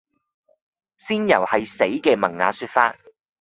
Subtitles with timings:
[0.97, 2.95] 仙遊係死嘅文雅說法